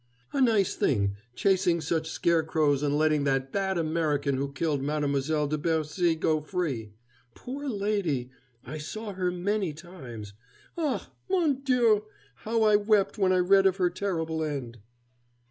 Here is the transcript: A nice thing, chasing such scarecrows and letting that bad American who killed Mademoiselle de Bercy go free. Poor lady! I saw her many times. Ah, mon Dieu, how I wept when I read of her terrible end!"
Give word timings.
A 0.33 0.41
nice 0.41 0.73
thing, 0.73 1.15
chasing 1.35 1.79
such 1.79 2.09
scarecrows 2.09 2.81
and 2.81 2.97
letting 2.97 3.23
that 3.25 3.51
bad 3.51 3.77
American 3.77 4.35
who 4.37 4.51
killed 4.51 4.81
Mademoiselle 4.81 5.45
de 5.45 5.59
Bercy 5.59 6.15
go 6.15 6.41
free. 6.41 6.93
Poor 7.35 7.69
lady! 7.69 8.31
I 8.65 8.79
saw 8.79 9.13
her 9.13 9.29
many 9.29 9.73
times. 9.73 10.33
Ah, 10.75 11.11
mon 11.29 11.61
Dieu, 11.61 12.05
how 12.37 12.63
I 12.63 12.77
wept 12.77 13.19
when 13.19 13.31
I 13.31 13.37
read 13.37 13.67
of 13.67 13.77
her 13.77 13.91
terrible 13.91 14.43
end!" 14.43 14.79